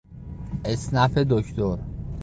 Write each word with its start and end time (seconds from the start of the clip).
اسنپ 0.65 1.17
دکتر 1.29 1.79